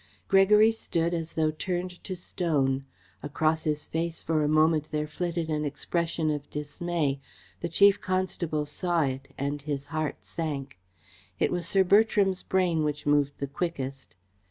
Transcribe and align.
Gregory 0.27 0.71
stood 0.71 1.13
as 1.13 1.33
though 1.33 1.51
turned 1.51 2.03
to 2.03 2.15
stone. 2.15 2.85
Across 3.21 3.65
his 3.65 3.85
face 3.85 4.23
for 4.23 4.41
a 4.41 4.47
moment 4.47 4.87
there 4.89 5.05
flitted 5.05 5.47
an 5.47 5.63
expression 5.63 6.31
of 6.31 6.49
dismay. 6.49 7.19
The 7.59 7.69
Chief 7.69 8.01
Constable 8.01 8.65
saw 8.65 9.03
it 9.03 9.27
and 9.37 9.61
his 9.61 9.85
heart 9.93 10.25
sank. 10.25 10.79
It 11.37 11.51
was 11.51 11.67
Sir 11.67 11.83
Bertram's 11.83 12.41
brain 12.41 12.83
which 12.83 13.05
moved 13.05 13.33
the 13.37 13.45
quickest. 13.45 14.15